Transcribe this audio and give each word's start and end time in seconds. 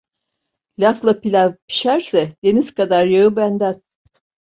Lafla 0.79 1.19
pilav 1.21 1.51
pişerse 1.67 2.33
deniz 2.43 2.73
kadar 2.73 3.05
yağı 3.05 3.35
benden. 3.35 3.81